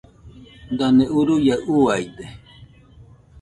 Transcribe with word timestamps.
Dane 0.77 1.05
uruaiaɨ 1.17 1.61
uaide. 1.81 2.25